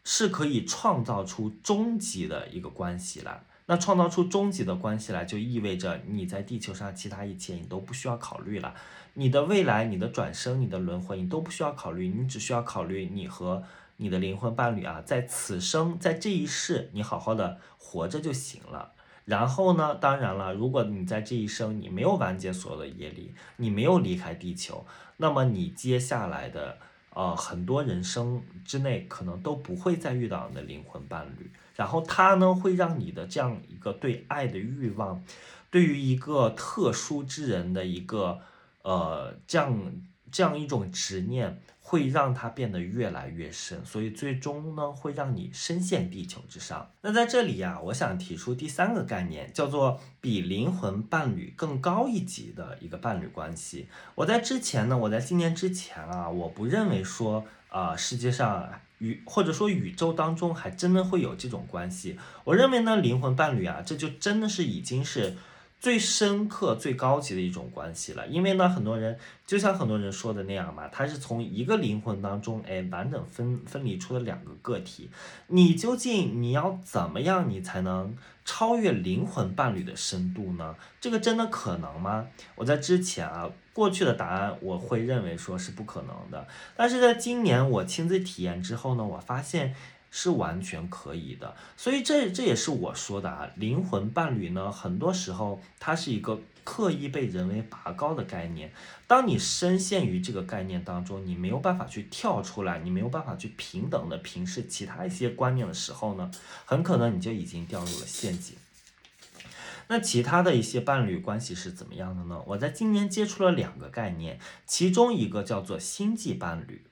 [0.04, 3.44] 是可以创造出终极的一个关系来。
[3.66, 8.76] 那创造出终极的关系来，就意味着你在地球上其他一切你都不需要考虑了。
[9.14, 13.64] 你的未来、你的转生、你的轮回，你都不需要考虑，你只需要考虑你和
[14.04, 18.92] 你的灵魂伴侣啊，在此生，在这一世，你好好的活着就行了。
[19.24, 24.86] 然后呢，当然了，如果你在这一生你没有完结所有的业力，你没有离开地球，
[25.16, 26.78] 那么你接下来的
[27.14, 31.50] 呃很多人生之内，可能都不会再遇到你的灵魂伴侣。
[31.78, 35.24] 然后他呢，会让你的这样一个对爱的欲望，
[35.72, 38.42] 对于一个特殊之人的一个。
[38.84, 39.94] 呃，这样
[40.30, 46.90] 这样一种执念会让它变得越来越深，所以最终呢，会让你深陷地球之上。
[47.02, 53.88] 那在这里呀，我想提出第三个概念，叫做比灵魂伴侣更高一级的一个伴侣关系。
[54.16, 58.70] 我在之前呢，我在今年之前啊，我不认为说啊，世界上
[59.00, 62.18] 宇或者说宇宙当中还真的会有这种关系。
[62.46, 65.36] 我认为呢，灵魂伴侣啊，这就真的是已经是。
[65.84, 75.10] 最深刻、最高级的一种关系了，因为呢，很多人就像很多人说的那样嘛，他是从一个灵魂当中，哎，完整分分离出了两个个体。
[75.48, 78.16] 你究竟你要怎么样，你才能
[78.46, 80.74] 超越灵魂伴侣的深度呢？
[81.02, 82.28] 这个真的可能吗？
[82.56, 89.76] 我在之前啊，过去的答案我会认为说是不可能的，但是在今年我亲自体验之后呢，我发现。
[90.16, 98.72] 是完全可以的，所以这这也是我说的啊，灵魂伴侣呢，很多时候它是一个刻意被人为拔高的概念。
[99.08, 106.30] 当你深陷于这个概念当中，你没有办法去跳出来，你没有办法去平等的平视其他一些观念的时候呢，
[106.64, 108.56] 很可能你就已经掉入了陷阱。
[109.88, 112.40] 那其他的一些伴侣关系是怎么样的呢？
[112.46, 116.86] 我在今年接触了两个概念，其中一个叫做星际伴侣。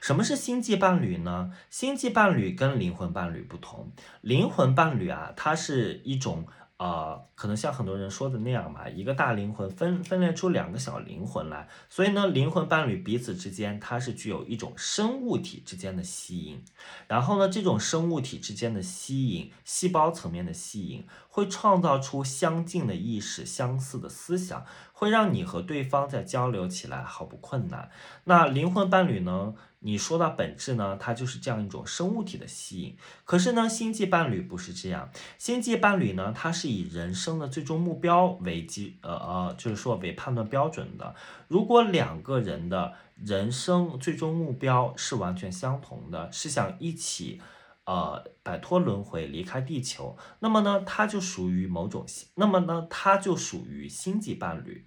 [0.00, 1.52] 什么是星际伴侣呢？
[1.70, 6.46] 星际伴侣跟灵魂伴侣不同，灵魂伴侣啊，它是一种。
[6.78, 16.64] 呃，可能像很多人说的那样吧，一个大灵魂分分裂出两个小灵魂来，所以呢，灵魂伴侣彼此之间它是具有一种生物体之间的吸引，
[17.06, 24.66] 然后呢，这种生物体之间的吸引，细胞层面的吸引，会创造出相近的意识、相似的思想，
[25.02, 27.90] 会让你和对方在交流起来毫不困难。
[28.22, 29.52] 那灵魂伴侣呢？
[29.80, 32.96] 你说到本质呢，它就是这样一种生物体的吸引。
[33.24, 35.10] 可是呢，星际伴侣不是这样。
[35.38, 41.16] 星际伴侣呢，它是以人生的最终目标为基，呃呃，就是说为判断标准的。
[41.48, 47.40] 如果两个人的人生最终目标是完全相同的，是想一起。
[47.84, 54.86] 呃摆脱轮回离开地球，那么呢，它就属于某种，那么呢，它就属于星际伴侣。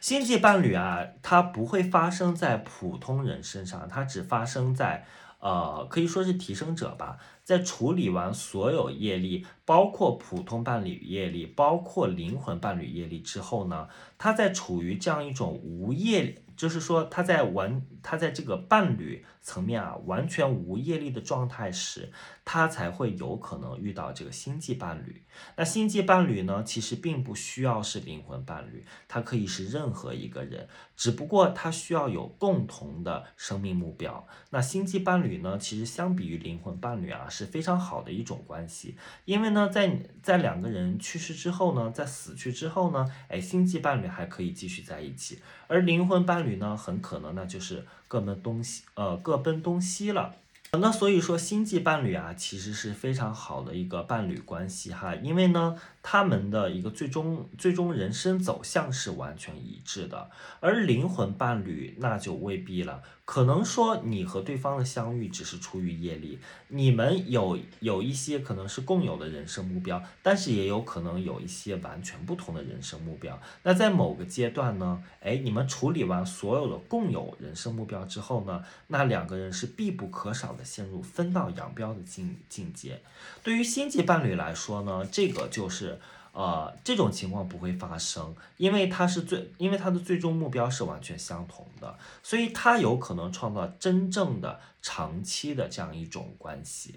[0.00, 5.04] 星际伴侣啊，它不会发生在普通人身上，它只发生在
[5.40, 7.18] 呃，可以说是提升者吧。
[7.44, 22.12] 在处理完所有业力，包括普通伴侣业力，包括灵魂伴侣业力之后呢，他在处于这样一种无业，就是说他在完他在这个伴侣层面啊完全无业力的状态时，
[22.44, 25.22] 他才会有可能遇到这个星际伴侣。
[25.56, 34.26] 那星际伴侣呢，其实并不需要是灵魂伴侣，它可以是任何一个人，只不过他需要有共同的生命目标。
[34.50, 37.26] 那星际伴侣呢，其实相比于灵魂伴侣啊。
[37.30, 45.38] 是非常好的一种关系，因为呢，在在两个人去世之后呢，在死去之后呢，哎，星际伴侣还可以继续在一起，
[45.68, 50.34] 而灵魂伴侣呢，很可能呢就是各奔东西，呃，各奔东西了。
[50.72, 60.30] 那所以说，星际伴侣啊，其实是非常好的一个伴侣关系哈，因为呢，他们的一个最终最终人生走向是完全一致的，
[60.60, 63.02] 而灵魂伴侣那就未必了。
[63.26, 73.40] 可能说你和对方的相遇只是出于业力，你们有有一些可能是共有的人生目标，但是也有可能有一些完全不同的人生目标。
[73.62, 83.00] 那在某个阶段呢，哎，你们处理完所有的共有人生目标之后呢，那两个人是必不可少的陷入分道扬镳的境境界。
[83.44, 85.99] 对于星际伴侣来说呢，这个就是。
[86.32, 96.96] 呃，这种情况不会发生，因为它是最，因为它的最终目标是完全相同的，所以它有可能创造真正的长期的这样一种关系。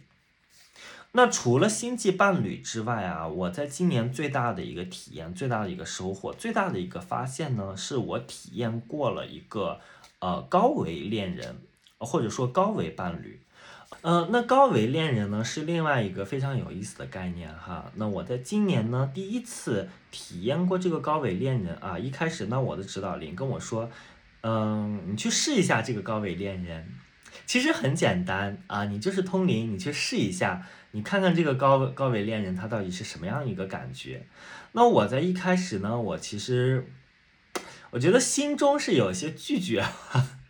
[1.14, 9.80] 那除了星际伴侣之外啊，我在今年最大的一个体验、最大的一个收获、最大的一个发现呢，是我体验过了一个
[10.20, 11.62] 呃高维恋人，
[12.00, 13.40] 或者说高维伴侣。
[14.02, 17.90] 呃，那高维恋人呢是另外一个非常有意思的概念哈。
[17.96, 21.98] 那我在今年呢第一次体验过这个高维恋人啊。
[21.98, 23.90] 一开始呢我的指导灵跟我说，
[24.42, 26.86] 嗯，你去试一下这个高维恋人，
[27.46, 34.26] 其实很简单啊，你就是通灵，你去试一下，你看看这个高高维恋人他到底是什么样一个感觉。
[34.74, 36.86] 那我在一开始呢，我其实
[37.92, 39.86] 我觉得心中是有些拒绝。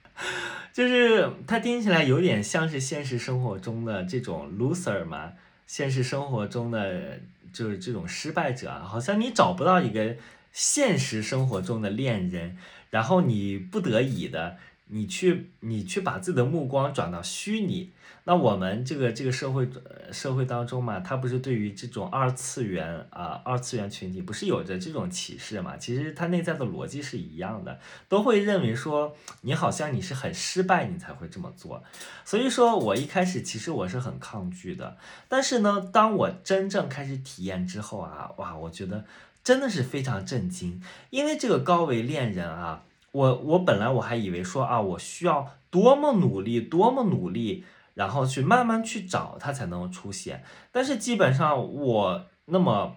[0.74, 5.34] 就是他听起来有点像是现实生活中的这种 loser 嘛，
[5.68, 7.20] 现实生活中的
[7.54, 10.16] 就是这种失败者，好像你找不到一个
[10.52, 12.58] 现实生活中的恋人，
[12.90, 14.58] 然后你不得已的。
[14.86, 17.92] 你去，你去把自己的目光转到虚拟，
[18.26, 19.68] 那我们这个这个社会
[20.12, 25.78] 社会当中嘛，它不是对于这种二次元啊二次元群体不是有着这种歧视嘛？
[25.78, 31.84] 其实它内在的逻辑是一样的，都会认为说你好像你是很失败，你才会这么做。
[32.24, 39.06] 所以说我一开始其实我是很抗拒的，但是呢，当我真正开始体验之后啊，哇，我觉得
[39.44, 42.84] 真的是非常震惊，因为这个高维恋人啊。
[43.14, 50.43] 我我本来我还以为说啊，我需要多么努力，多么努力，然后去慢慢去找他才能出现。
[50.72, 52.95] 但是基本上我那么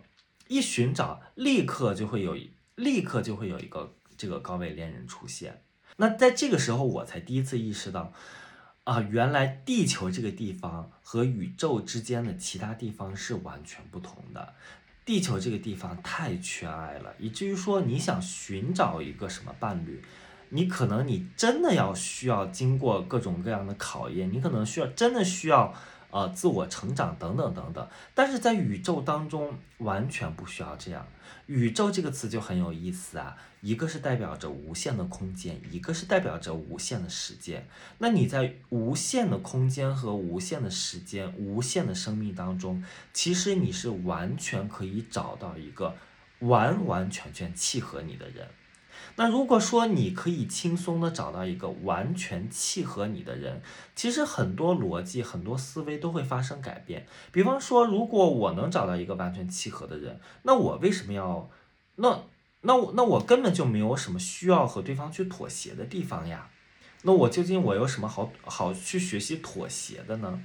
[0.48, 2.34] 一寻找，立刻就会有，
[2.76, 5.62] 立刻就会有一个这个高位恋人出现。
[5.98, 8.14] 那在这个时候，我才第一次意识到，
[8.84, 14.54] 啊，原来地球这个地方和宇宙之间的其他地方是完全不同的。
[15.07, 20.02] 地球这个地方太缺爱了，以至于说你想寻找一个什么伴侣，
[20.50, 25.72] 你可能你真的要需要经过各种各样的考验，你可能需要真的需要。
[26.16, 31.06] 呃，自我成长等等等等，但是在宇宙当中完全不需要这样。
[31.44, 37.68] 宇宙这个词就很有意思啊，一个是代表着无限的空间，一个是代表着无限的时间。
[37.98, 45.94] 那你在无限的空间和无限的时间、无限的生命当中，其实你是完全可以找到一个
[46.38, 48.48] 完完全全契合你的人。
[49.18, 53.62] 那如果说你可以轻松的找到一个完全契合你的人，
[53.94, 57.06] 其实很多逻辑、很多思维都会发生改变。
[57.32, 61.48] 比方说，如果我能找到一个完全契合的人，那我为什么要？
[61.94, 62.24] 那
[62.60, 66.50] 那我那我根本就没有什么需要和对方去妥协的地方呀。
[67.00, 70.44] 那我究竟我有什么好好去学习妥协的呢？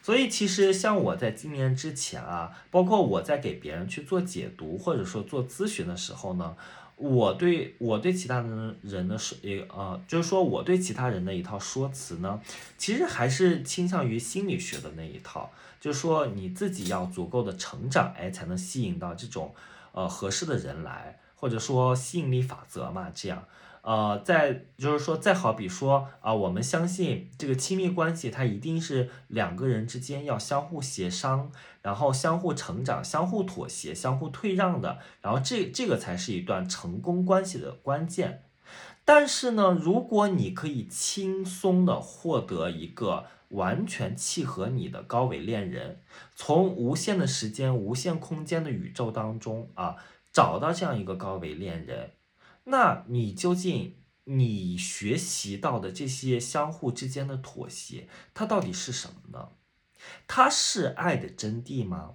[0.00, 6.56] 所以其实像我在今年之前啊，包括我在给别人去做解读或者说做咨询的时候呢。
[6.96, 12.40] 我对我对其他人人的说，也呃，就是说我对其他人的一套说辞呢，
[12.78, 19.54] 其实还是倾向于心理学的那一套，就是说你自己要足够的成长，哎，才能吸引到这种
[19.92, 23.44] 呃合适的人来，或者说吸引力法则嘛，这样。
[23.86, 38.42] 呃，再就是说，再好比说啊，我们相信这个亲密关系，它一定是两个人之间要相互协商，然后相互成长、相互妥协、相互退让的，然后这这个才是一段成功关系的关键。
[39.04, 46.00] 但是呢，如果你可以轻松的获得一个完全契合你的高维恋人，
[46.34, 49.94] 从无限的时间、无限空间的宇宙当中啊，
[50.32, 52.10] 找到这样一个高维恋人。
[52.68, 59.50] 那你究竟你学习到的这些相互之间的妥协，它到底是什么呢？
[60.26, 62.12] 它是爱的真谛吗？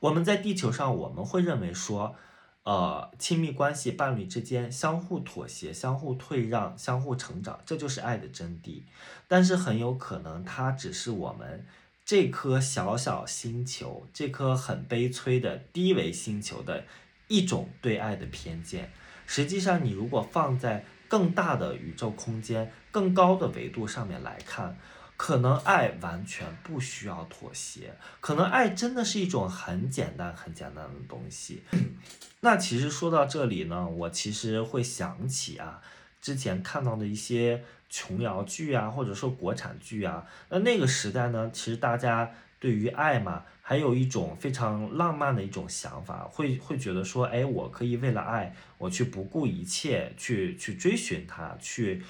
[0.00, 2.14] 我们在地球上，我们会认为说，
[2.62, 8.82] 呃，亲密关系伴侣之间相互妥协、相互退让、相互成长，这就是爱的真谛。
[9.26, 11.66] 但是很有可能，它只是我们
[12.04, 16.84] 这颗小小星球、这颗很悲催的低维星球的
[17.26, 18.92] 一种对爱的偏见。
[19.26, 24.76] 实际上，你如果放在更大的宇宙空间、更高的维度上面来看，
[25.16, 31.62] 可能爱完全不需要妥协，可能爱真的是一种很简单、很简单的东西。
[32.40, 35.80] 那其实说到这里呢，我其实会想起啊，
[36.20, 42.30] 之前看到的一些琼瑶剧啊，或者说国产剧啊，那那个时代呢，其实大家。
[42.58, 52.00] 对于爱嘛，还有一种非常浪漫的一种想法，会会觉得说，哎，我可以为了爱，我去不顾一切，去去追寻他，去，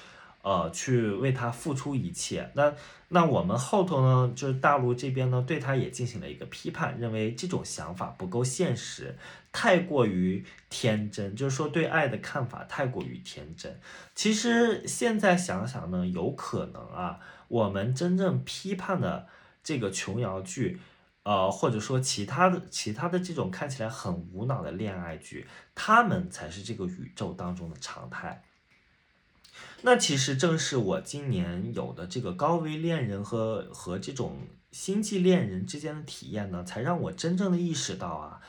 [0.43, 2.51] 呃，去为他付出一切。
[2.53, 2.71] 那
[3.07, 9.17] 那我们后头呢，就是大陆这边呢，对他也进行了一个批判，认为这种想法不够现实，
[9.51, 13.79] 太过于天真，就是说对爱的看法太过于天真。
[14.13, 19.25] 其实现在想想呢，有可能啊，我们真正批判的。
[19.63, 20.79] 这个琼瑶剧，
[21.27, 28.45] 呃，或者说其他的其他的这种看起来很无脑的恋爱剧，他们才是这个宇宙当中的常态。
[29.81, 38.39] 那其实正是我今年有的这个高危恋人和和这种星际恋人之间的体验呢，才让我真正的意识到啊，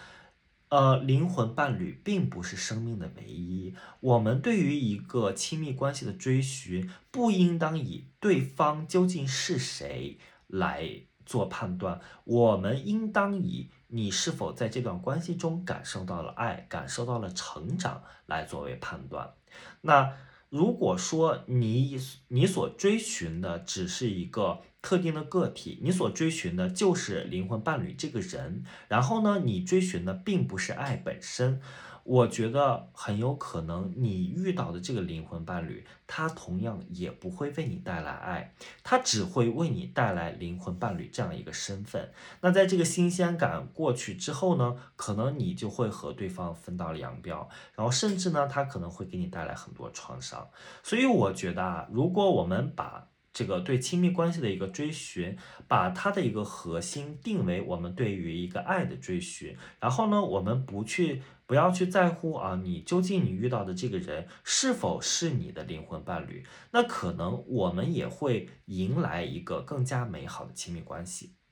[0.68, 3.74] 呃，灵魂伴侣并不是生命的唯一。
[3.98, 11.07] 我们对于一个亲密关系的追寻，不应当以对方究竟是谁来。
[11.28, 19.34] 做判断，我们应当以你是否在这段关系中感受到了爱，感受到了成长来作为判断。
[19.82, 20.14] 那
[20.48, 31.60] 如果说你你所追寻的只是一个特定的个体，你所追寻的就是灵魂伴侣这个人，然后呢，你追寻的并不是爱本身。
[32.08, 42.10] 我觉得很有可能，你遇到的这个灵魂伴侣，他同样也不会为你带来爱，他只会为你带来灵魂伴侣这样一个身份。
[42.40, 50.48] 那在这个新鲜感过去之后呢，可能你就会和对方分道扬镳，然后甚至呢，他可能会给你带来很多创伤。
[50.82, 55.36] 所以我觉得啊，如果我们把这个对亲密关系的一个追寻，
[55.68, 61.22] 把它的一个核心定为我们对于一个爱的追寻，然后呢，我们不去。
[61.48, 66.44] 不要去在乎啊，你究竟你遇到的这个人是否是你的灵魂伴侣？
[66.72, 71.37] 那可能我们也会迎来一个更加美好的亲密关系。